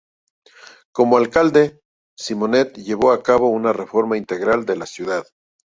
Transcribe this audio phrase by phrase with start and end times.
[0.91, 1.79] Como alcalde,
[2.17, 5.25] Simonet llevó a cabo una reforma integral de la ciudad.